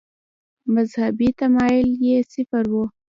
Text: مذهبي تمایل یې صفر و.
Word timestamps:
مذهبي 0.73 1.29
تمایل 1.39 1.89
یې 2.05 2.17
صفر 2.33 2.65
و. 2.71 2.75